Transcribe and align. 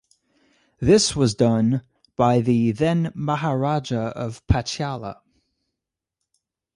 This 0.79 1.15
was 1.15 1.35
done 1.35 1.83
by 2.15 2.39
the 2.41 2.71
then 2.71 3.11
Maharaja 3.13 4.09
of 4.15 4.41
Patiala. 4.47 5.21